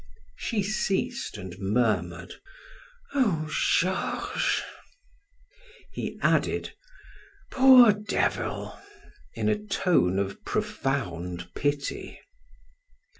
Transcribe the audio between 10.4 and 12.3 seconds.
profound pity.